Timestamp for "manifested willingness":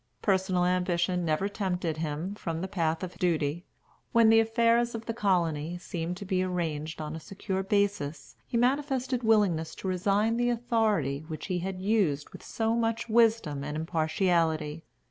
8.57-9.75